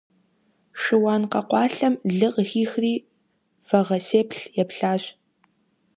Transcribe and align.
Шыуан 0.81 1.23
къэкъуалъэм 1.31 1.93
лы 2.17 2.27
къыхихри, 2.33 2.93
вагъэсеплъ 3.67 4.41
еплъащ. 4.61 5.03